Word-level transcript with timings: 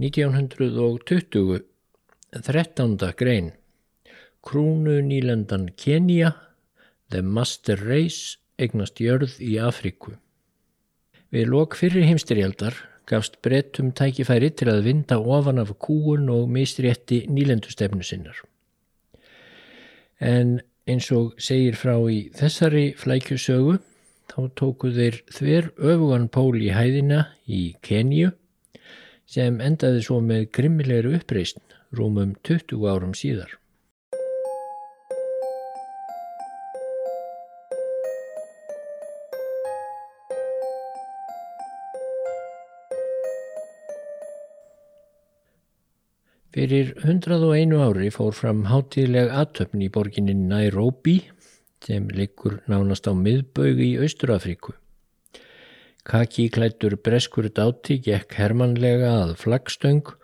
1920 0.00 1.60
13. 2.32 2.96
grein 3.16 3.50
Krúnu 4.40 4.94
nýlendan 5.04 5.66
Kenya 5.76 6.30
The 7.10 7.20
Master 7.20 7.76
Race 7.76 8.38
eignast 8.56 9.02
jörð 9.04 9.36
í 9.44 9.58
Afríku 9.60 10.14
Við 11.28 11.52
lok 11.52 11.76
fyrir 11.76 12.08
heimstyrjaldar 12.08 12.80
gafst 13.10 13.36
brettum 13.44 13.92
tækifæri 13.92 14.48
til 14.56 14.70
að 14.72 14.86
vinda 14.88 15.20
ofan 15.20 15.60
af 15.60 15.76
kúun 15.76 16.32
og 16.32 16.48
mistrétti 16.48 17.26
nýlendustefnu 17.28 18.00
sinnar. 18.00 18.40
En 20.16 20.62
eins 20.88 21.12
og 21.12 21.36
segir 21.36 21.76
frá 21.76 21.98
í 22.08 22.30
þessari 22.40 22.94
flækjusögu 22.96 23.76
þá 24.32 24.40
tóku 24.56 24.96
þeir 24.96 25.20
þver 25.28 25.74
öfugan 25.76 26.30
pól 26.32 26.56
í 26.56 26.72
hæðina 26.72 27.26
í 27.44 27.74
Kenju 27.84 28.32
sem 29.30 29.60
endaði 29.62 30.02
svo 30.02 30.18
með 30.26 30.48
grimmilegri 30.56 31.16
uppreysn 31.20 31.62
rúmum 31.94 32.34
20 32.48 32.86
árum 32.90 33.14
síðar. 33.14 33.56
Fyrir 46.50 46.96
101 47.06 47.76
ári 47.78 48.08
fór 48.10 48.34
fram 48.34 48.64
hátíðleg 48.66 49.30
aðtöfn 49.30 49.84
í 49.86 49.90
borginni 49.94 50.34
Nairobi 50.34 51.20
sem 51.86 52.10
liggur 52.10 52.58
nánast 52.66 53.06
á 53.06 53.14
miðbögu 53.14 53.86
í 53.86 53.92
Austurafríku. 54.02 54.74
Kaki 56.04 56.48
klættur 56.48 56.96
breskur 56.96 57.50
dáti 57.52 57.98
gekk 58.00 58.32
hermanlega 58.38 59.10
að 59.26 59.34
flagstöng 59.42 60.14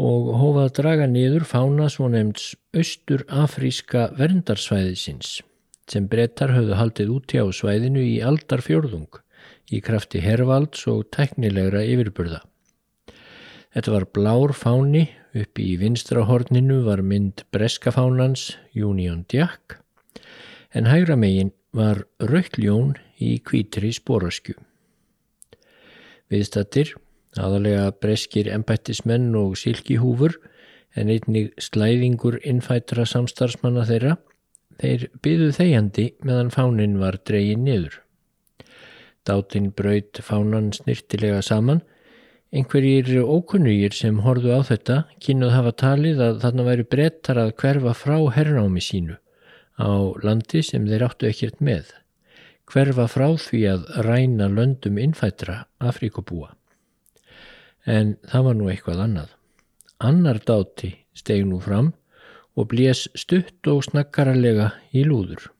og 0.00 0.28
hófað 0.38 0.66
að 0.68 0.74
draga 0.78 1.08
niður 1.10 1.46
fána 1.50 1.88
svo 1.90 2.06
nefnds 2.12 2.52
austur-afríska 2.76 4.04
verndarsvæðisins 4.20 5.40
sem 5.90 6.06
brettar 6.06 6.54
höfðu 6.54 6.78
haldið 6.78 7.10
úti 7.16 7.42
á 7.42 7.46
svæðinu 7.50 8.04
í 8.06 8.20
aldarfjörðung 8.22 9.18
í 9.74 9.82
krafti 9.82 10.22
hervalds 10.22 10.86
og 10.90 11.08
teknilegra 11.14 11.82
yfirburða. 11.86 12.40
Þetta 13.74 13.94
var 13.94 14.06
blár 14.14 14.54
fáni 14.54 15.08
upp 15.34 15.58
í 15.62 15.74
vinstrahorninu 15.78 16.80
var 16.86 17.02
mynd 17.02 17.44
breskafánans 17.54 18.52
Union 18.74 19.24
Jack 19.30 19.78
en 20.70 20.86
hægra 20.90 21.18
megin 21.18 21.50
var 21.74 22.04
raukkljón 22.22 22.96
í 23.18 23.36
kvítri 23.42 23.92
spóraskju. 23.94 24.54
Viðstattir, 26.30 26.94
aðalega 27.38 27.90
breskir 28.02 28.50
embættismenn 28.54 29.34
og 29.38 29.56
silkihúfur 29.58 30.36
en 30.98 31.10
einnig 31.10 31.52
slæðingur 31.62 32.38
innfætra 32.46 33.06
samstarfsmanna 33.06 33.86
þeirra, 33.88 34.16
þeir 34.80 35.08
byðu 35.22 35.50
þegjandi 35.58 36.06
meðan 36.26 36.52
fánin 36.54 36.98
var 37.02 37.18
dreyin 37.26 37.64
niður. 37.66 38.00
Dátinn 39.26 39.70
braut 39.76 40.22
fánan 40.24 40.70
snirtilega 40.74 41.42
saman, 41.44 41.82
einhverjir 42.50 43.20
ókunnugir 43.22 43.94
sem 43.94 44.22
horðu 44.24 44.56
á 44.56 44.60
þetta 44.66 44.96
kynuð 45.22 45.54
hafa 45.54 45.74
talið 45.84 46.22
að 46.24 46.40
þarna 46.44 46.66
væri 46.66 46.86
brettar 46.94 47.38
að 47.38 47.52
hverfa 47.60 47.94
frá 47.94 48.16
hernámi 48.34 48.82
sínu 48.82 49.18
á 49.78 49.90
landi 50.24 50.62
sem 50.66 50.88
þeir 50.88 51.06
áttu 51.06 51.28
ekkert 51.30 51.62
með 51.62 51.92
hverfa 52.70 53.06
frá 53.10 53.28
því 53.40 53.60
að 53.72 53.86
ræna 54.06 54.48
löndum 54.50 54.98
innfættra 55.02 55.64
Afríkubúa. 55.82 56.52
En 57.86 58.16
það 58.30 58.44
var 58.46 58.58
nú 58.58 58.68
eitthvað 58.70 59.04
annað. 59.06 59.30
Annar 60.00 60.38
dáti 60.46 60.92
steg 61.16 61.46
nú 61.48 61.60
fram 61.64 61.92
og 62.56 62.68
blés 62.72 63.06
stutt 63.18 63.66
og 63.70 63.82
snakkaralega 63.86 64.70
í 64.94 65.04
lúður. 65.06 65.50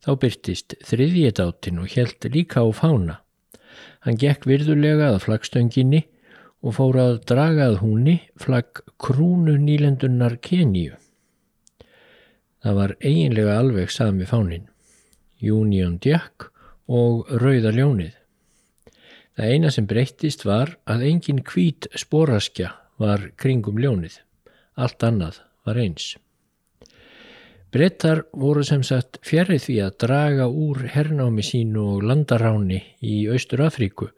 Þá 0.00 0.10
byrtist 0.22 0.74
þriðji 0.88 1.34
dátin 1.36 1.82
og 1.82 1.92
helt 1.94 2.24
líka 2.32 2.64
á 2.64 2.68
fána. 2.72 3.20
Hann 4.00 4.16
gekk 4.16 4.48
virðulega 4.48 5.12
að 5.12 5.22
flagstönginni 5.26 6.06
og 6.64 6.76
fór 6.76 6.98
að 7.00 7.20
dragað 7.28 7.78
húnni 7.84 8.16
flagg 8.40 8.82
krúnu 9.00 9.58
nýlendunnar 9.60 10.38
Keníu. 10.40 10.96
Það 12.60 12.76
var 12.76 12.96
eiginlega 13.00 13.60
alveg 13.60 13.92
sami 13.92 14.26
fánin. 14.28 14.69
Union 15.40 15.98
Jack 16.04 16.50
og 16.90 17.28
Rauða 17.40 17.72
ljónið. 17.74 18.16
Það 19.36 19.52
eina 19.54 19.70
sem 19.72 19.86
breyttist 19.88 20.44
var 20.44 20.74
að 20.90 21.06
engin 21.08 21.44
kvít 21.46 21.86
sporaskja 21.96 22.74
var 23.00 23.30
kringum 23.40 23.78
ljónið. 23.80 24.18
Allt 24.76 25.04
annað 25.06 25.40
var 25.64 25.80
eins. 25.80 26.16
Brettar 27.70 28.24
voru 28.34 28.64
sem 28.66 28.82
sagt 28.82 29.20
fjarið 29.22 29.62
því 29.64 29.76
að 29.84 29.96
draga 30.02 30.46
úr 30.50 30.82
hernámi 30.90 31.44
sínu 31.46 31.84
og 31.92 32.06
landaráni 32.10 32.80
í 32.98 33.20
Austur 33.30 33.62
Afríku 33.62 34.10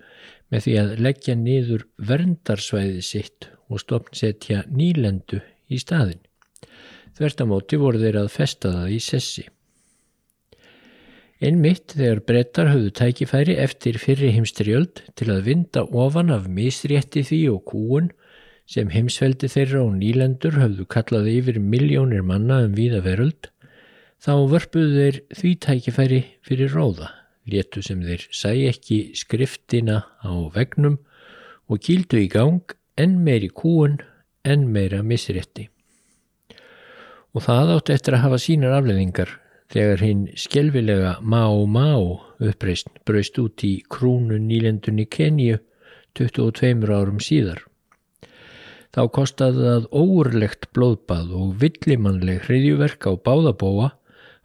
með 0.53 0.67
því 0.67 0.77
að 0.81 0.93
leggja 1.05 1.35
niður 1.37 1.85
verndarsvæði 2.01 3.03
sitt 3.05 3.51
og 3.69 3.83
stopnsetja 3.85 4.65
nýlendu 4.73 5.43
í 5.69 5.81
staðin. 5.81 6.21
Þvertamóti 7.13 7.77
voru 7.81 8.01
þeir 8.01 8.23
að 8.23 8.33
festa 8.33 8.73
það 8.73 8.95
í 8.97 9.03
sessi. 9.05 9.45
Einmitt 11.43 11.97
þegar 11.97 12.21
brettar 12.23 12.69
höfðu 12.71 12.91
tækifæri 12.95 13.57
eftir 13.59 13.97
fyrri 13.99 14.29
heimstriöld 14.31 15.01
til 15.19 15.27
að 15.35 15.49
vinda 15.49 15.83
ofan 15.91 16.31
af 16.31 16.45
misrétti 16.47 17.25
því 17.27 17.41
og 17.51 17.65
kúun 17.67 18.13
sem 18.71 18.93
heimsveldi 18.93 19.51
þeirra 19.51 19.81
og 19.83 19.97
nýlendur 19.97 20.55
höfðu 20.61 20.87
kallað 20.95 21.33
yfir 21.33 21.59
miljónir 21.59 22.23
manna 22.23 22.61
um 22.63 22.79
víða 22.79 23.03
veröld, 23.03 23.51
þá 24.23 24.33
vörpuðu 24.55 24.95
þeir 25.01 25.21
því 25.35 25.53
tækifæri 25.67 26.23
fyrir 26.47 26.79
róða, 26.79 27.11
léttu 27.51 27.83
sem 27.83 28.07
þeir 28.07 28.29
sæ 28.31 28.55
ekki 28.71 29.03
skriftina 29.19 30.05
á 30.23 30.33
vegnum 30.55 31.01
og 31.67 31.83
kýldu 31.83 32.23
í 32.23 32.31
gang 32.31 32.63
enn 32.95 33.19
meiri 33.27 33.51
kúun, 33.51 33.99
enn 34.47 34.71
meira 34.71 35.03
misrétti. 35.03 35.67
Og 37.35 37.43
það 37.43 37.79
átt 37.81 37.97
eftir 37.99 38.15
að 38.15 38.29
hafa 38.29 38.45
sínar 38.47 38.79
afleðingar 38.79 39.42
þegar 39.73 40.05
hinn 40.05 40.23
skjelvilega 40.37 41.17
Mao 41.25 41.65
Mao 41.67 42.21
uppreist 42.43 42.91
braust 43.09 43.39
út 43.41 43.65
í 43.65 43.79
krúnu 43.93 44.39
nýlendunni 44.41 45.07
Kenju 45.09 45.59
22 46.19 46.93
árum 46.93 47.21
síðar. 47.25 47.63
Þá 48.93 49.03
kostaði 49.17 49.65
það 49.65 49.87
óurlegt 49.97 50.69
blóðbað 50.77 51.31
og 51.41 51.55
villimannleg 51.63 52.43
hriðjuverk 52.45 53.09
á 53.09 53.13
báðabóa 53.17 53.89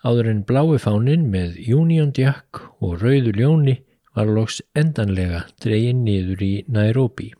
áður 0.08 0.30
en 0.32 0.46
blái 0.48 0.80
fánin 0.80 1.28
með 1.34 1.58
Union 1.76 2.14
Jack 2.16 2.62
og 2.80 3.02
rauðu 3.02 3.36
ljóni 3.36 3.82
var 4.16 4.32
loks 4.32 4.62
endanlega 4.78 5.44
dreyin 5.62 6.06
niður 6.08 6.46
í 6.46 6.54
Nairobi. 6.72 7.34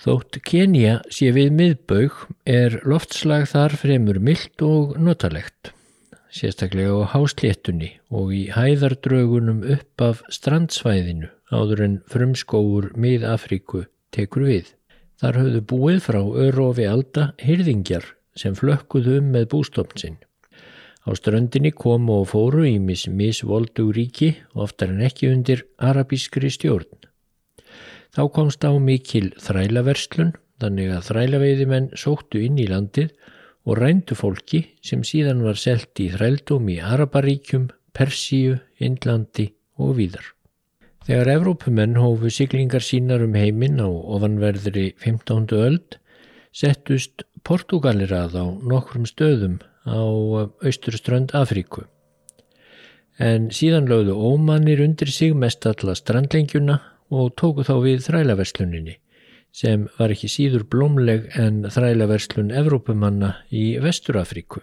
Þótt 0.00 0.40
Kenya 0.48 0.98
sé 1.12 1.30
við 1.36 1.52
miðbaug 1.54 2.24
er 2.48 2.80
loftslag 2.88 3.46
þar 3.52 3.76
fremur 3.78 4.18
myllt 4.18 4.64
og 4.64 4.96
notalegt 4.98 5.76
sérstaklega 6.34 6.94
á 7.02 7.10
hásléttunni 7.12 7.90
og 8.10 8.32
í 8.34 8.46
hæðardrögunum 8.54 9.64
upp 9.74 10.04
af 10.06 10.22
strandsvæðinu 10.32 11.30
áður 11.50 11.84
en 11.86 11.96
frumskóur 12.10 12.90
mið-Afríku 12.94 13.84
tekur 14.14 14.46
við. 14.48 14.72
Þar 15.20 15.40
höfðu 15.42 15.62
búið 15.72 16.00
frá 16.06 16.20
örofi 16.22 16.86
alda 16.88 17.30
hyrðingjar 17.42 18.06
sem 18.38 18.54
flökkuðu 18.56 19.18
um 19.20 19.32
með 19.34 19.50
bústofn 19.52 20.00
sinn. 20.00 20.18
Á 21.04 21.10
ströndinni 21.16 21.72
komu 21.72 22.20
og 22.22 22.30
fóru 22.32 22.66
í 22.68 22.76
mis 22.78 23.06
misvoldu 23.08 23.88
ríki, 23.96 24.34
oftar 24.54 24.92
en 24.92 25.02
ekki 25.04 25.30
undir 25.32 25.64
arabískri 25.80 26.50
stjórn. 26.52 26.88
Þá 28.14 28.22
komst 28.34 28.64
á 28.66 28.72
mikil 28.76 29.30
þrælaverslun, 29.40 30.34
þannig 30.60 30.92
að 30.92 31.06
þrælaveiðimenn 31.08 31.92
sóttu 31.96 32.42
inn 32.44 32.58
í 32.60 32.68
landið 32.68 33.14
og 33.66 33.78
rændu 33.78 34.16
fólki 34.16 34.62
sem 34.84 35.02
síðan 35.04 35.42
var 35.44 35.58
selt 35.60 36.00
í 36.00 36.08
þrældum 36.14 36.68
í 36.72 36.78
Araparíkjum, 36.80 37.68
Persíu, 37.96 38.58
Indlandi 38.80 39.50
og 39.80 39.96
víðar. 39.98 40.24
Þegar 41.06 41.32
Evrópumenn 41.34 41.98
hófu 41.98 42.30
siglingar 42.32 42.84
sínar 42.84 43.24
um 43.24 43.34
heiminn 43.34 43.80
á 43.80 43.88
ofanverðri 43.88 44.92
15. 45.00 45.48
öld 45.56 45.98
settust 46.52 47.24
Portugalir 47.44 48.12
að 48.14 48.36
á 48.40 48.46
nokkrum 48.46 49.06
stöðum 49.08 49.58
á 49.88 50.00
austurströnd 50.62 51.34
Afríku. 51.36 51.86
En 53.18 53.50
síðan 53.52 53.88
lögðu 53.90 54.16
ómannir 54.16 54.80
undir 54.84 55.10
sig 55.12 55.34
mest 55.36 55.66
alla 55.66 55.96
strandlengjuna 55.96 56.80
og 57.10 57.34
tóku 57.36 57.64
þá 57.66 57.74
við 57.84 58.04
þrælaversluninni 58.06 58.96
sem 59.52 59.86
var 59.98 60.14
ekki 60.14 60.30
síður 60.30 60.66
blómleg 60.70 61.30
en 61.38 61.62
þrælaverslun 61.70 62.52
Evrópumanna 62.54 63.34
í 63.50 63.78
Vesturafríku. 63.82 64.62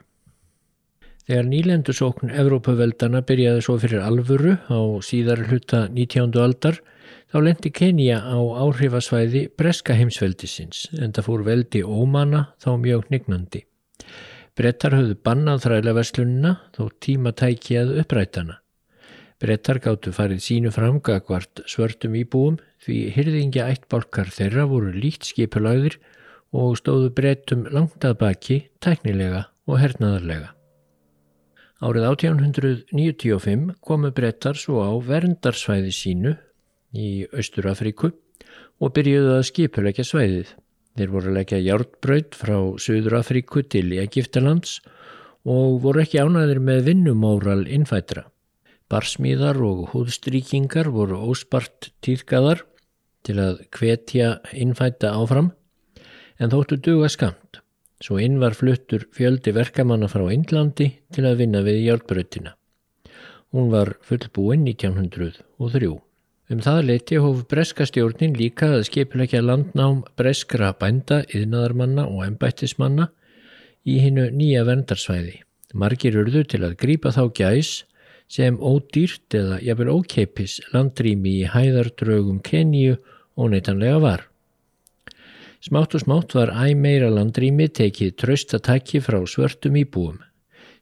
Þegar 1.28 1.50
nýlendusókn 1.51 2.31
Evrópuveldana 2.31 3.24
byrjaði 3.28 3.63
svo 3.66 3.75
fyrir 3.81 4.06
alvöru 4.06 4.56
á 4.72 4.80
síðar 5.04 5.44
hluta 5.50 5.88
19. 5.92 6.31
aldar 6.39 6.80
Þá 7.28 7.39
lendi 7.44 7.72
Kenya 7.75 8.22
á 8.24 8.39
áhrifasvæði 8.39 9.42
breska 9.60 9.95
heimsveldisins 10.00 10.86
en 10.95 11.12
það 11.16 11.25
fór 11.28 11.42
veldi 11.44 11.81
ómana 11.83 12.45
þá 12.63 12.69
mjög 12.80 13.10
nignandi. 13.12 13.66
Brettar 14.57 14.95
höfðu 14.95 15.18
bannað 15.28 15.66
þrælaverslunina 15.66 16.54
þó 16.78 16.88
tíma 17.04 17.33
tæki 17.36 17.75
að 17.81 17.98
upprætana. 18.04 18.62
Brettar 19.38 19.78
gáttu 19.78 20.10
farið 20.16 20.39
sínu 20.42 20.72
framgagvart 20.74 21.62
svörtum 21.69 22.16
íbúum 22.18 22.56
því 22.81 22.95
hyrðingja 23.13 23.68
ættbálkar 23.69 24.31
þeirra 24.34 24.63
voru 24.69 24.89
líkt 24.95 25.28
skipulagðir 25.30 26.00
og 26.57 26.78
stóðu 26.80 27.12
brettum 27.13 27.68
langt 27.69 28.06
að 28.07 28.16
baki, 28.24 28.57
tæknilega 28.81 29.44
og 29.69 29.78
hernaðarlega. 29.78 30.54
Árið 31.86 32.07
1895 32.10 33.75
komu 33.86 34.10
brettar 34.18 34.57
svo 34.57 34.81
á 34.81 34.92
verndarsvæði 35.06 35.94
sínu 35.94 36.31
í 36.98 37.28
Östurafríku 37.30 38.10
og 38.81 38.94
byrjuðu 38.95 39.36
að 39.36 39.45
skipulegja 39.51 40.07
svæðið. 40.07 40.56
Þeir 40.98 41.13
voru 41.13 41.30
að 41.30 41.38
leggja 41.38 41.60
hjártbraut 41.62 42.40
frá 42.40 42.56
Suðurafríku 42.81 43.62
til 43.69 43.92
Egiptalands 44.01 44.80
og 45.45 45.78
voru 45.86 46.01
ekki 46.01 46.24
ánæðir 46.25 46.63
með 46.72 46.81
vinnumóral 46.90 47.68
innfætra. 47.69 48.25
Barsmíðar 48.88 49.57
og 49.68 49.89
húðstrýkingar 49.92 50.88
voru 50.95 51.19
óspart 51.28 51.89
týrkaðar 52.06 52.62
til 53.28 53.36
að 53.44 53.63
hvetja 53.75 54.38
innfæta 54.56 55.12
áfram 55.12 55.51
en 56.39 56.54
þóttu 56.54 56.78
duga 56.80 57.10
skamt. 57.12 57.60
Svo 58.00 58.19
inn 58.22 58.38
var 58.39 58.56
fluttur 58.56 59.07
fjöldi 59.12 59.51
verkamanna 59.57 60.07
frá 60.07 60.24
Índlandi 60.31 60.92
til 61.12 61.25
að 61.25 61.42
vinna 61.42 61.63
við 61.66 61.81
hjártbrautina. 61.88 62.54
Hún 63.51 63.72
var 63.74 63.95
fullbúinn 64.06 64.68
1903. 64.69 65.98
Um 66.48 66.62
það 66.63 66.80
leiti 66.88 67.18
hóf 67.19 67.42
breska 67.51 67.88
stjórnin 67.90 68.38
líka 68.38 68.69
að 68.78 68.86
skipilegja 68.88 69.42
landnám 69.44 70.06
breskra 70.16 70.72
bænda, 70.80 71.25
yðnaðarmanna 71.28 72.06
og 72.07 72.24
embættismanna 72.28 73.10
í 73.83 73.98
hinnu 74.04 74.30
nýja 74.31 74.63
verndarsvæði. 74.68 75.42
Margir 75.75 76.16
urðu 76.22 76.45
til 76.48 76.63
að 76.63 76.78
grípa 76.80 77.12
þá 77.12 77.25
gæs 77.36 77.72
sem 78.28 78.58
ódýrt 78.60 79.36
eða 79.40 79.60
jafnvel 79.64 79.94
ókeipis 79.96 80.60
landrými 80.74 81.38
í 81.42 81.46
hæðardrögum 81.52 82.42
Keníu 82.44 82.98
og 83.38 83.54
neitanlega 83.54 84.02
var. 84.04 84.26
Smátt 85.64 85.96
og 85.98 86.04
smátt 86.04 86.36
var 86.38 86.52
æg 86.54 86.76
meira 86.78 87.10
landrými 87.12 87.68
tekið 87.80 88.14
traustatæki 88.22 89.02
frá 89.02 89.20
svörtum 89.26 89.80
íbúum. 89.80 90.20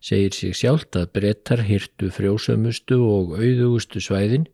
Segir 0.04 0.34
sig 0.36 0.58
sjálft 0.58 0.98
að 1.00 1.12
brettar 1.18 1.64
hirtu 1.66 2.12
frjósömustu 2.14 3.00
og 3.02 3.38
auðugustu 3.40 4.02
svæðin 4.04 4.50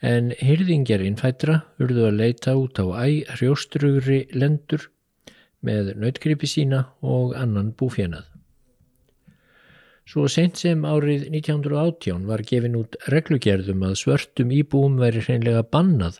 en 0.00 0.30
hyrðingjar 0.38 1.02
innfættra 1.04 1.60
urðu 1.80 2.06
að 2.08 2.20
leita 2.20 2.54
út 2.56 2.78
á 2.80 2.86
æ 3.04 3.06
hrjóstrugri 3.36 4.22
lendur 4.32 4.88
með 5.64 5.94
nautgripi 6.00 6.48
sína 6.48 6.86
og 7.02 7.34
annan 7.36 7.74
búfjönað. 7.76 8.29
Svo 10.10 10.24
sent 10.26 10.58
sem 10.58 10.80
árið 10.82 11.28
1918 11.28 12.24
var 12.26 12.40
gefin 12.42 12.74
út 12.80 12.96
reglugerðum 13.12 13.84
að 13.86 13.92
svörtum 14.00 14.48
íbúum 14.50 14.96
veri 14.98 15.20
hreinlega 15.22 15.60
bannað 15.62 16.16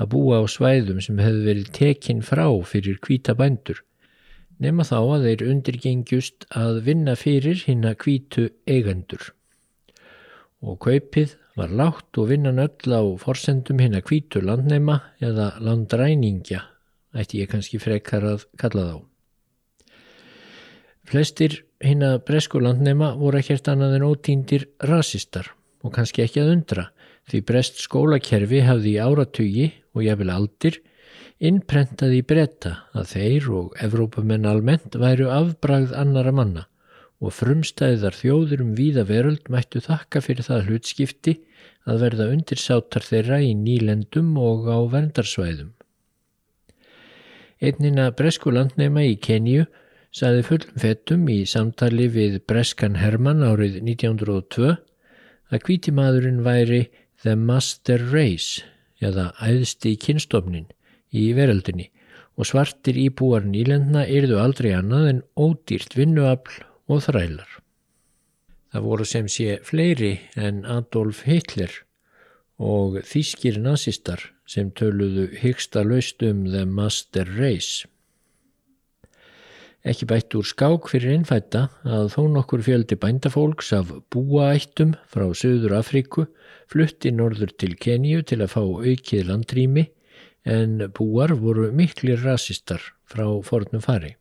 að 0.00 0.08
búa 0.14 0.38
á 0.40 0.44
svæðum 0.48 1.02
sem 1.04 1.18
hefði 1.20 1.42
verið 1.50 1.66
tekinn 1.76 2.22
frá 2.24 2.46
fyrir 2.64 2.96
kvíta 3.04 3.34
bændur, 3.36 3.82
nema 4.64 4.86
þá 4.88 4.96
að 5.02 5.26
þeir 5.26 5.44
undirgengjust 5.50 6.46
að 6.56 6.80
vinna 6.86 7.16
fyrir 7.20 7.60
hinn 7.66 7.84
að 7.84 7.98
kvítu 8.06 8.46
eigendur. 8.64 9.28
Og 10.64 10.80
kaupið 10.86 11.36
var 11.60 11.76
lágt 11.82 12.16
og 12.16 12.30
vinnan 12.32 12.64
öll 12.64 12.96
á 12.96 13.02
forsendum 13.20 13.82
hinn 13.84 13.98
að 13.98 14.06
kvítu 14.08 14.40
landneima 14.40 15.02
eða 15.20 15.50
landræningja, 15.60 16.64
ætti 17.12 17.44
ég 17.44 17.52
kannski 17.52 17.82
frekar 17.82 18.24
að 18.24 18.48
kalla 18.56 18.88
þá. 18.88 18.96
Flestir 21.04 21.60
hinn 21.84 22.02
að 22.06 22.22
bresku 22.28 22.60
landneima 22.62 23.12
voru 23.20 23.40
ekkert 23.40 23.68
annað 23.72 23.98
en 23.98 24.06
ótíndir 24.08 24.66
rasistar 24.88 25.52
og 25.84 25.94
kannski 25.96 26.24
ekki 26.24 26.42
að 26.42 26.52
undra 26.56 26.88
því 27.30 27.40
brest 27.48 27.80
skólakerfi 27.84 28.64
hafði 28.64 28.96
í 28.96 29.00
áratugi 29.00 29.70
og 29.94 30.04
jafnvel 30.06 30.32
aldir 30.34 30.80
innprentaði 31.44 32.20
í 32.20 32.26
bretta 32.26 32.76
að 32.96 33.10
þeir 33.14 33.50
og 33.58 33.74
Evrópamenn 33.84 34.48
almennt 34.48 34.96
væru 35.00 35.30
afbragð 35.32 35.94
annara 35.98 36.32
manna 36.32 36.66
og 37.24 37.32
frumstæðar 37.36 38.16
þjóður 38.16 38.64
um 38.64 38.74
víða 38.78 39.04
veröld 39.08 39.48
mættu 39.52 39.80
þakka 39.84 40.22
fyrir 40.24 40.46
það 40.46 40.68
hlutskipti 40.68 41.38
að 41.88 42.02
verða 42.04 42.28
undirsátar 42.32 43.04
þeirra 43.04 43.40
í 43.44 43.52
nýlendum 43.56 44.34
og 44.40 44.68
á 44.68 44.78
verndarsvæðum. 44.92 45.72
Einnina 47.64 48.10
bresku 48.16 48.52
landnema 48.52 49.04
í 49.06 49.16
Kenju 49.20 49.64
saði 50.14 50.44
fullum 50.46 50.78
fettum 50.78 51.24
í 51.32 51.40
samtali 51.50 52.06
við 52.12 52.38
breskan 52.48 53.00
Hermann 53.00 53.42
árið 53.42 53.80
1902 53.82 54.76
að 55.50 55.64
kvítimadurinn 55.66 56.44
væri 56.46 56.84
The 57.24 57.34
Master 57.34 58.02
Race 58.12 58.62
eða 59.02 59.32
æðsti 59.42 59.96
kynstofnin 60.04 60.68
í 61.14 61.26
veröldinni 61.34 61.88
og 62.38 62.48
svartir 62.50 62.98
íbúar 62.98 63.46
nýlendna 63.46 64.04
yrðu 64.10 64.38
aldrei 64.42 64.72
annað 64.74 65.10
en 65.10 65.20
ódýrt 65.38 65.94
vinnuafl 65.98 66.62
og 66.90 67.04
þrælar. 67.06 67.50
Það 68.74 68.86
voru 68.88 69.06
sem 69.06 69.28
sé 69.30 69.58
fleiri 69.66 70.14
en 70.34 70.64
Adolf 70.66 71.22
Hitler 71.28 71.74
og 72.58 73.00
þýskir 73.06 73.58
nazistar 73.62 74.22
sem 74.50 74.70
töluðu 74.78 75.28
hyggsta 75.42 75.82
laust 75.86 76.22
um 76.26 76.44
The 76.50 76.64
Master 76.66 77.28
Race. 77.38 77.86
Ekki 79.84 80.06
bætt 80.08 80.34
úr 80.38 80.46
skák 80.48 80.86
fyrir 80.88 81.12
innfætta 81.12 81.66
að 81.84 82.06
þó 82.14 82.22
nokkur 82.32 82.62
fjöldi 82.64 82.96
bændafólks 82.96 83.68
af 83.76 83.90
búaættum 84.14 84.94
frá 85.12 85.26
Suður 85.36 85.74
Afríku 85.76 86.24
flutti 86.72 87.12
norður 87.12 87.52
til 87.60 87.74
Keníu 87.76 88.22
til 88.24 88.40
að 88.40 88.54
fá 88.54 88.62
aukið 88.64 89.28
landrými 89.28 89.84
en 90.48 90.86
búar 90.96 91.34
voru 91.36 91.68
miklir 91.72 92.24
rasistar 92.24 92.80
frá 93.04 93.26
fornum 93.44 93.84
fari. 93.84 94.14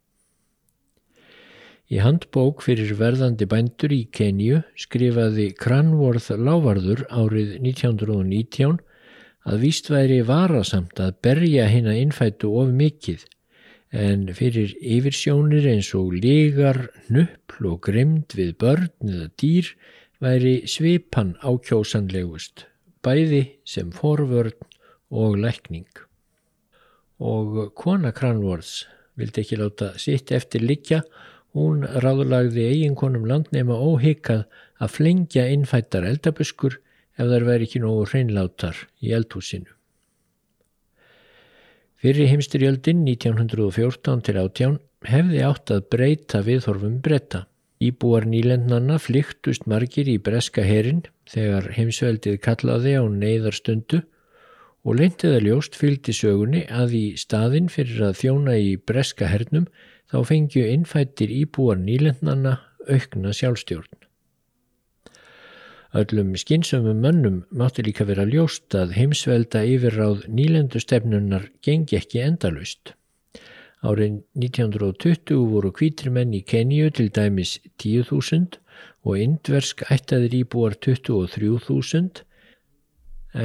Í 1.88 2.00
handbók 2.04 2.64
fyrir 2.66 2.92
verðandi 3.00 3.48
bændur 3.48 3.92
í 3.96 4.04
Kenju 4.12 4.62
skrifaði 4.80 5.50
Cranworth 5.56 6.32
Lávarður 6.36 7.06
árið 7.08 7.56
1919 7.60 8.80
að 9.48 9.64
víst 9.64 9.88
væri 9.92 10.20
varasamt 10.28 11.00
að 11.00 11.16
berja 11.24 11.70
hinn 11.72 11.88
að 11.88 12.00
innfætu 12.04 12.52
of 12.60 12.72
mikið 12.76 13.24
en 13.94 14.26
fyrir 14.34 14.74
yfirsjónir 14.82 15.68
eins 15.70 15.92
og 15.98 16.16
lígar, 16.18 16.90
nöppl 17.14 17.70
og 17.72 17.82
grimd 17.88 18.34
við 18.38 18.56
börn 18.62 18.90
eða 19.06 19.30
dýr 19.40 19.70
væri 20.24 20.56
svipan 20.70 21.36
ákjósanlegust, 21.46 22.66
bæði 23.06 23.44
sem 23.66 23.92
forvörn 23.94 24.58
og 25.14 25.38
lækning. 25.38 25.90
Og 27.22 27.70
kona 27.78 28.12
Cranworths 28.12 28.88
vildi 29.16 29.44
ekki 29.44 29.62
láta 29.62 29.94
sitt 30.02 30.34
eftir 30.34 30.66
likja 30.66 31.04
Hún 31.54 31.84
ráðlagði 31.86 32.64
eiginkonum 32.66 33.28
landneima 33.30 33.76
óhyggað 33.78 34.48
að 34.82 34.94
flengja 34.96 35.44
innfættar 35.54 36.08
eldabuskur 36.10 36.80
ef 37.14 37.30
þær 37.30 37.46
veri 37.46 37.68
ekki 37.68 37.82
nógu 37.84 38.08
hreinlátar 38.10 38.80
í 39.06 39.14
eldhúsinu. 39.14 39.70
Fyrir 42.04 42.28
heimstyrjöldin 42.28 43.06
1914 43.08 44.24
til 44.28 44.36
18 44.36 44.74
hefði 45.08 45.44
átt 45.48 45.72
að 45.72 45.86
breyta 45.94 46.42
viðhorfum 46.44 46.98
breyta. 47.06 47.46
Íbúar 47.80 48.28
nýlendnanna 48.28 48.98
flyktust 49.00 49.64
margir 49.72 50.10
í 50.12 50.18
breska 50.20 50.66
herin 50.68 51.00
þegar 51.32 51.70
heimsveldið 51.78 52.42
kallaði 52.44 52.98
á 53.00 53.08
neyðarstundu 53.08 54.02
og 54.84 55.00
leintiða 55.00 55.40
ljóst 55.48 55.80
fylgdi 55.80 56.12
sögunni 56.18 56.66
að 56.68 57.00
í 57.00 57.06
staðin 57.24 57.72
fyrir 57.72 58.10
að 58.10 58.20
þjóna 58.20 58.60
í 58.60 58.76
breska 58.76 59.32
hernum 59.32 59.70
þá 60.12 60.18
fengju 60.28 60.68
innfættir 60.76 61.32
íbúar 61.32 61.80
nýlendnanna 61.80 62.58
aukna 62.84 63.32
sjálfstjórn. 63.32 64.04
Öllum 65.94 66.34
skynsömmum 66.36 67.00
mönnum 67.06 67.38
mátti 67.52 67.84
líka 67.86 68.06
vera 68.10 68.26
ljóst 68.26 68.74
að 68.78 68.96
heimsvelda 68.98 69.62
yfirráð 69.70 70.26
nýlendustefnunnar 70.40 71.50
gengi 71.66 72.00
ekki 72.00 72.24
endalust. 72.26 72.96
Árið 73.84 74.24
1920 74.40 75.44
voru 75.52 75.72
kvítrimenn 75.76 76.34
í 76.34 76.42
Kenju 76.42 76.90
til 76.98 77.12
dæmis 77.14 77.60
10.000 77.84 78.58
og 79.04 79.20
indversk 79.20 79.84
ættaðir 79.94 80.40
íbúar 80.40 80.80
23.000 80.88 82.24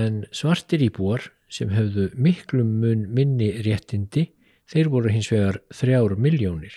en 0.00 0.24
svartir 0.30 0.86
íbúar 0.88 1.30
sem 1.52 1.70
hefðu 1.74 2.10
miklum 2.16 2.78
mun 2.80 3.06
minni 3.12 3.52
réttindi 3.66 4.28
Þeir 4.68 4.90
voru 4.92 5.08
hins 5.12 5.30
vegar 5.32 5.62
þrjár 5.72 6.14
miljónir. 6.20 6.74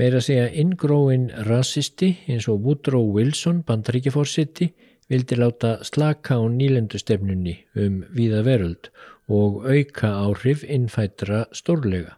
Meira 0.00 0.22
að 0.22 0.24
segja 0.24 0.44
inngróin 0.56 1.26
rasisti 1.44 2.14
eins 2.24 2.46
og 2.48 2.62
Woodrow 2.64 3.10
Wilson, 3.12 3.60
bandaríkjaforsitti, 3.68 4.70
vildi 5.12 5.36
láta 5.36 5.74
slaka 5.84 6.38
á 6.40 6.42
nýlendustefnunni 6.48 7.58
um 7.76 8.00
víða 8.16 8.40
veröld 8.46 8.88
og 9.28 9.66
auka 9.68 10.14
áhrif 10.24 10.64
innfættra 10.64 11.44
stórlega. 11.52 12.16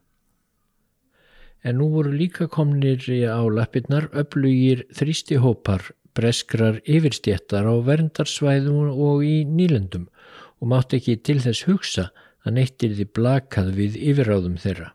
En 1.65 1.81
nú 1.81 1.91
voru 1.91 2.15
líka 2.15 2.47
komnir 2.47 3.03
á 3.27 3.43
lappirnar 3.43 4.07
öflugir 4.13 4.87
þrýstihópar 4.95 5.91
breskrar 6.15 6.79
yfirstjættar 6.87 7.67
á 7.67 7.75
verndarsvæðum 7.83 8.93
og 8.95 9.25
í 9.27 9.43
nýlendum 9.51 10.07
og 10.61 10.71
mátt 10.71 10.95
ekki 10.95 11.19
til 11.27 11.41
þess 11.43 11.67
hugsa 11.67 12.13
að 12.47 12.61
neittir 12.61 12.95
því 12.95 13.09
blakað 13.19 13.75
við 13.75 13.99
yfiráðum 14.13 14.61
þeirra. 14.63 14.95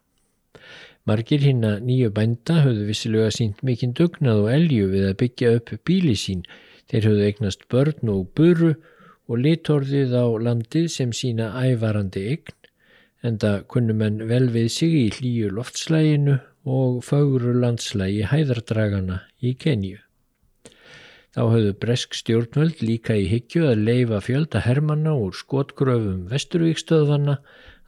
Margir 1.09 1.41
hinn 1.41 1.63
að 1.65 1.85
nýju 1.87 2.09
bænda 2.13 2.59
höfðu 2.61 2.83
vissilega 2.85 3.29
sínt 3.33 3.63
mikinn 3.65 3.95
dugnað 3.97 4.43
og 4.43 4.49
elju 4.53 4.89
við 4.91 5.05
að 5.07 5.15
byggja 5.21 5.53
upp 5.57 5.71
bíli 5.89 6.13
sín. 6.21 6.43
Þeir 6.91 7.07
höfðu 7.07 7.23
eignast 7.25 7.65
börn 7.73 8.11
og 8.13 8.27
buru 8.37 8.75
og 9.29 9.41
litorðið 9.41 10.13
á 10.13 10.25
landið 10.45 10.85
sem 10.93 11.15
sína 11.15 11.49
ævarandi 11.63 12.27
eign, 12.35 12.53
en 13.25 13.41
það 13.41 13.65
kunnum 13.73 14.05
en 14.05 14.21
vel 14.29 14.51
við 14.53 14.69
sig 14.75 14.95
í 14.99 15.07
hlýju 15.17 15.49
loftslæginu 15.57 16.37
og 16.77 17.01
fagru 17.09 17.57
landslægi 17.57 18.29
hæðardragana 18.29 19.23
í 19.41 19.57
Kenju. 19.57 19.97
Þá 21.33 21.43
höfðu 21.55 21.75
bresk 21.81 22.17
stjórnvöld 22.17 22.83
líka 22.85 23.17
í 23.17 23.25
higgju 23.31 23.65
að 23.71 23.85
leifa 23.89 24.21
fjölda 24.25 24.61
hermanna 24.65 25.17
úr 25.17 25.33
skotgröfum 25.37 26.27
vesturvíkstöðvanna 26.29 27.39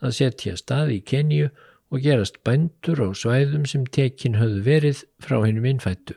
að 0.02 0.16
setja 0.18 0.58
stað 0.58 0.98
í 0.98 1.04
Kenju 1.06 1.52
og 1.52 1.68
gerast 2.00 2.40
bændur 2.48 3.04
á 3.04 3.10
svæðum 3.12 3.66
sem 3.68 3.84
tekin 3.84 4.38
höfðu 4.40 4.62
verið 4.64 5.02
frá 5.20 5.42
hennum 5.44 5.68
innfættu. 5.68 6.16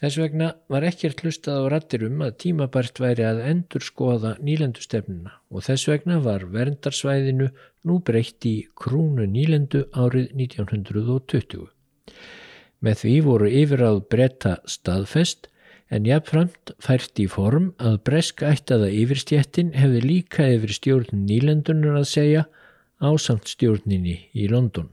Þess 0.00 0.18
vegna 0.20 0.46
var 0.72 0.84
ekkert 0.84 1.22
hlustað 1.24 1.60
á 1.60 1.64
rattir 1.72 2.02
um 2.04 2.22
að 2.24 2.34
tímabært 2.42 3.00
væri 3.00 3.24
að 3.24 3.38
endur 3.48 3.84
skoða 3.84 4.34
nýlendustefnuna 4.44 5.32
og 5.48 5.64
þess 5.64 5.88
vegna 5.88 6.18
var 6.24 6.44
verndarsvæðinu 6.52 7.48
nú 7.88 7.96
breytt 8.04 8.44
í 8.48 8.56
krúnu 8.76 9.24
nýlendu 9.28 9.86
árið 9.96 10.34
1920. 10.36 11.68
Með 12.84 13.00
því 13.02 13.14
voru 13.24 13.48
yfiráð 13.48 14.02
breyta 14.12 14.58
staðfest 14.68 15.48
en 15.88 16.04
jafnframt 16.08 16.74
fært 16.82 17.16
í 17.22 17.28
form 17.32 17.72
að 17.80 17.96
bresk 18.04 18.44
ættaða 18.44 18.92
yfirstjettin 18.92 19.72
hefði 19.80 20.04
líka 20.04 20.48
yfir 20.58 20.76
stjórn 20.76 21.24
nýlendunar 21.24 22.02
að 22.02 22.08
segja 22.12 22.44
ásamt 22.44 22.64
stjórninni 23.48 24.16
í 24.34 24.48
London. 24.48 24.88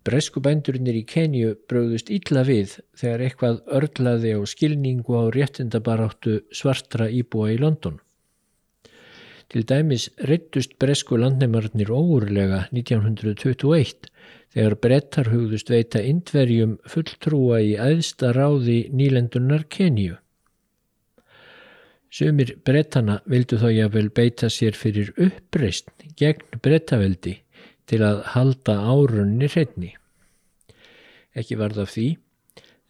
Bresku 0.00 0.40
bændurinnir 0.40 0.96
í 0.96 1.04
Kenju 1.04 1.56
bröðust 1.68 2.08
illa 2.08 2.40
við 2.48 2.78
þegar 2.96 3.24
eitthvað 3.26 3.58
örlaði 3.68 4.30
á 4.32 4.40
skilningu 4.48 5.12
á 5.12 5.28
réttindabaráttu 5.28 6.40
svartra 6.56 7.10
íbúa 7.12 7.50
í 7.52 7.58
London. 7.60 8.00
Til 9.50 9.66
dæmis 9.66 10.08
reyttust 10.30 10.78
bresku 10.80 11.18
landneimarnir 11.18 11.90
óurlega 11.90 12.62
1921 12.70 14.08
þegar 14.54 14.76
brettar 14.86 15.30
hugðust 15.34 15.70
veita 15.74 16.00
indverjum 16.00 16.78
fulltrúa 16.88 17.60
í 17.60 17.74
æðsta 17.76 18.32
ráði 18.32 18.84
nýlendunar 18.94 19.66
Kenju. 19.68 20.16
Sumir 22.10 22.56
brettana 22.66 23.20
vildu 23.30 23.60
þó 23.60 23.68
jáfnvel 23.70 24.08
beita 24.10 24.48
sér 24.50 24.74
fyrir 24.74 25.12
uppreist 25.14 25.92
gegn 26.18 26.58
brettaveldi 26.62 27.36
til 27.90 28.00
að 28.02 28.24
halda 28.32 28.74
árunni 28.90 29.46
hreitni. 29.50 29.92
Ekki 31.38 31.58
varð 31.60 31.84
af 31.84 31.92
því, 31.94 32.08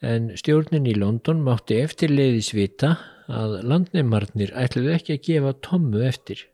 en 0.01 0.31
stjórnin 0.41 0.89
í 0.89 0.97
London 0.97 1.43
mátti 1.45 1.83
eftirleiðis 1.83 2.55
vita 2.57 2.95
að 3.29 3.59
landneimarnir 3.69 4.55
ætluðu 4.57 4.95
ekki 4.97 5.19
að 5.19 5.27
gefa 5.29 5.53
tommu 5.69 6.01
eftir. 6.09 6.47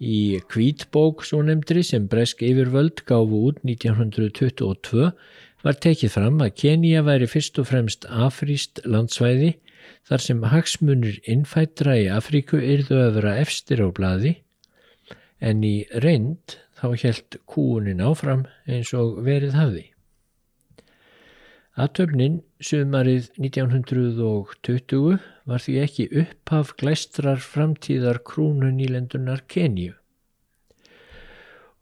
Í 0.00 0.40
kvítbók 0.48 1.24
svo 1.26 1.42
nefndri 1.44 1.82
sem 1.84 2.06
Bresk 2.08 2.40
yfirvöld 2.46 3.02
gáfu 3.04 3.44
út 3.50 3.60
1922 3.66 5.10
var 5.66 5.80
tekið 5.84 6.14
fram 6.14 6.40
að 6.40 6.54
Kenia 6.62 7.02
væri 7.04 7.28
fyrst 7.28 7.58
og 7.60 7.68
fremst 7.68 8.06
afríst 8.08 8.80
landsvæði 8.86 9.56
þar 10.08 10.24
sem 10.24 10.46
hagsmunir 10.52 11.20
innfættra 11.28 11.98
í 12.00 12.08
Afríku 12.12 12.60
yrðu 12.60 13.02
að 13.04 13.18
vera 13.18 13.36
efstir 13.42 13.82
á 13.84 13.88
bladi 13.94 14.34
en 15.38 15.62
í 15.66 15.76
reynd 16.04 16.58
þá 16.78 16.88
helt 17.02 17.38
kúunin 17.50 18.02
áfram 18.02 18.46
eins 18.66 18.90
og 18.96 19.20
verið 19.26 19.56
hafði. 19.58 19.86
Aðtöfnin 21.78 22.40
sumarið 22.58 23.28
1920 23.38 25.18
var 25.46 25.62
því 25.62 25.74
ekki 25.84 26.06
upphaf 26.24 26.72
glæstrar 26.80 27.38
framtíðar 27.38 28.18
krúnu 28.26 28.72
nýlendunar 28.74 29.44
Kenju. 29.46 29.92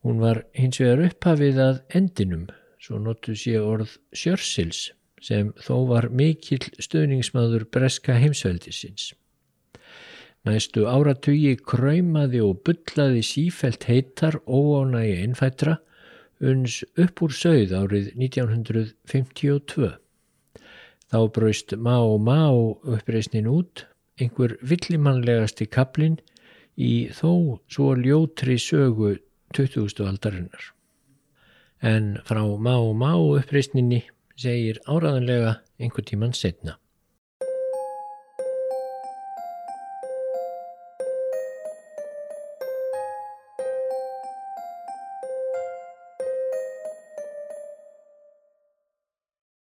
Hún 0.04 0.20
var 0.20 0.42
hins 0.52 0.82
vegar 0.82 1.00
upphafið 1.08 1.62
að 1.64 1.80
endinum, 1.96 2.44
svo 2.76 3.00
notu 3.00 3.32
sé 3.40 3.56
orð 3.56 3.96
Sjörsils, 4.12 4.90
sem 5.26 5.52
þó 5.58 5.86
var 5.90 6.08
mikill 6.14 6.62
stöðningsmaður 6.78 7.66
breska 7.74 8.14
heimsveldisins. 8.20 9.10
Næstu 10.46 10.84
áratugi 10.86 11.56
kræmaði 11.58 12.44
og 12.46 12.60
byllaði 12.66 13.24
sífelt 13.26 13.88
heitar 13.88 14.38
óánægi 14.46 15.16
innfættra 15.24 15.80
uns 16.40 16.84
upp 17.00 17.22
úr 17.24 17.34
sögð 17.34 17.74
árið 17.74 18.12
1952. 18.14 19.90
Þá 21.10 21.18
braust 21.34 21.72
og 21.74 22.20
má 22.22 22.46
uppreysnin 22.50 23.48
út, 23.50 23.86
einhver 24.20 24.56
villimannlegasti 24.62 25.66
kaplinn 25.66 26.18
í 26.76 27.08
þó 27.14 27.58
svo 27.66 27.94
ljótri 27.98 28.58
sögu 28.60 29.16
20. 29.56 30.02
aldarinnar. 30.06 30.72
En 31.82 32.18
frá 32.26 32.42
og 32.42 32.60
má 32.62 33.14
uppreysninni 33.16 34.04
segir 34.36 34.80
áraðanlega 34.86 35.56
einhver 35.80 36.04
tíman 36.04 36.34
setna. 36.36 36.76